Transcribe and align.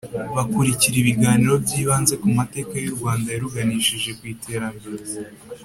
Bakurikira 0.35 0.95
ibiganiro 0.99 1.53
byibanze 1.65 2.13
ku 2.21 2.27
mateka 2.37 2.73
y’ 2.83 2.87
u 2.91 2.95
Rwanda 2.97 3.27
yaruganishije 3.31 4.09
kw’ 4.17 4.23
iterambere 4.33 5.03